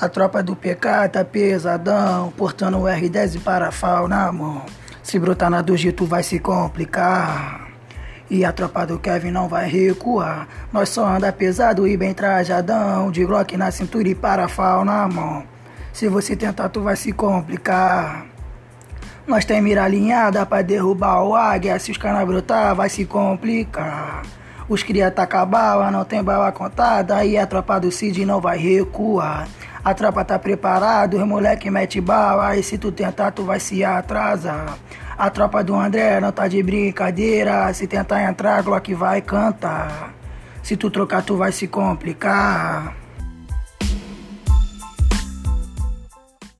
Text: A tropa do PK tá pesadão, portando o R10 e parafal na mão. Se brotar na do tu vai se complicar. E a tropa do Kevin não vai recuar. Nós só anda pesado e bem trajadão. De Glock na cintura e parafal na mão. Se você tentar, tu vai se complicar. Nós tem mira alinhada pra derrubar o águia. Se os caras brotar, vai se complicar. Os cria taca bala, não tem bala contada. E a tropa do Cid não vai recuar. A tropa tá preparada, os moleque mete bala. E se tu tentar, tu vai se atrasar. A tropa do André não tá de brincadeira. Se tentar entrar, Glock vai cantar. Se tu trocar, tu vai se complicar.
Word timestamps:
A 0.00 0.08
tropa 0.08 0.42
do 0.42 0.56
PK 0.56 1.10
tá 1.12 1.22
pesadão, 1.22 2.32
portando 2.34 2.78
o 2.78 2.84
R10 2.84 3.34
e 3.34 3.38
parafal 3.38 4.08
na 4.08 4.32
mão. 4.32 4.64
Se 5.02 5.18
brotar 5.18 5.50
na 5.50 5.60
do 5.60 5.76
tu 5.92 6.06
vai 6.06 6.22
se 6.22 6.38
complicar. 6.38 7.68
E 8.30 8.42
a 8.42 8.50
tropa 8.50 8.86
do 8.86 8.98
Kevin 8.98 9.30
não 9.30 9.46
vai 9.46 9.68
recuar. 9.68 10.48
Nós 10.72 10.88
só 10.88 11.06
anda 11.06 11.30
pesado 11.30 11.86
e 11.86 11.98
bem 11.98 12.14
trajadão. 12.14 13.10
De 13.10 13.26
Glock 13.26 13.54
na 13.58 13.70
cintura 13.70 14.08
e 14.08 14.14
parafal 14.14 14.86
na 14.86 15.06
mão. 15.06 15.44
Se 15.92 16.08
você 16.08 16.34
tentar, 16.34 16.70
tu 16.70 16.80
vai 16.80 16.96
se 16.96 17.12
complicar. 17.12 18.24
Nós 19.26 19.44
tem 19.44 19.60
mira 19.60 19.84
alinhada 19.84 20.46
pra 20.46 20.62
derrubar 20.62 21.22
o 21.24 21.34
águia. 21.34 21.78
Se 21.78 21.90
os 21.90 21.98
caras 21.98 22.26
brotar, 22.26 22.74
vai 22.74 22.88
se 22.88 23.04
complicar. 23.04 24.22
Os 24.66 24.82
cria 24.82 25.10
taca 25.10 25.44
bala, 25.44 25.90
não 25.90 26.06
tem 26.06 26.22
bala 26.22 26.50
contada. 26.52 27.22
E 27.22 27.36
a 27.36 27.46
tropa 27.46 27.78
do 27.78 27.92
Cid 27.92 28.24
não 28.24 28.40
vai 28.40 28.56
recuar. 28.56 29.46
A 29.82 29.94
tropa 29.94 30.24
tá 30.24 30.38
preparada, 30.38 31.16
os 31.16 31.26
moleque 31.26 31.70
mete 31.70 32.00
bala. 32.00 32.56
E 32.56 32.62
se 32.62 32.76
tu 32.76 32.92
tentar, 32.92 33.30
tu 33.30 33.44
vai 33.44 33.58
se 33.58 33.82
atrasar. 33.82 34.76
A 35.16 35.30
tropa 35.30 35.64
do 35.64 35.74
André 35.74 36.20
não 36.20 36.32
tá 36.32 36.48
de 36.48 36.62
brincadeira. 36.62 37.72
Se 37.72 37.86
tentar 37.86 38.22
entrar, 38.22 38.62
Glock 38.62 38.92
vai 38.94 39.22
cantar. 39.22 40.12
Se 40.62 40.76
tu 40.76 40.90
trocar, 40.90 41.22
tu 41.22 41.36
vai 41.36 41.52
se 41.52 41.66
complicar. 41.66 42.99